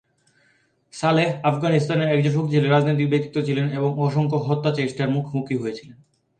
সালেহ 0.93 1.29
আফগানিস্তানের 1.43 2.11
একজন 2.11 2.31
শক্তিশালী 2.31 2.67
রাজনৈতিক 2.69 3.07
ব্যক্তিত্ব 3.09 3.37
ছিলেন 3.47 3.67
এবং 3.69 3.89
অসংখ্য 3.99 4.37
হত্যা 4.47 4.71
চেষ্টার 4.75 5.07
মুখোমুখি 5.09 5.55
হয়েছিলেন। 5.57 5.97